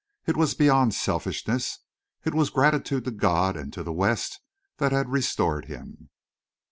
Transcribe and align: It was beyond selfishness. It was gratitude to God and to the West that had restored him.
It 0.25 0.35
was 0.35 0.55
beyond 0.55 0.95
selfishness. 0.95 1.77
It 2.25 2.33
was 2.33 2.49
gratitude 2.49 3.05
to 3.05 3.11
God 3.11 3.55
and 3.55 3.71
to 3.73 3.83
the 3.83 3.93
West 3.93 4.39
that 4.77 4.91
had 4.91 5.09
restored 5.11 5.65
him. 5.65 6.09